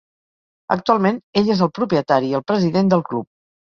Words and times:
Actualment 0.75 1.19
ell 1.41 1.53
és 1.57 1.63
el 1.67 1.71
propietari 1.81 2.31
i 2.33 2.37
el 2.41 2.47
president 2.53 2.91
del 2.95 3.09
club. 3.11 3.29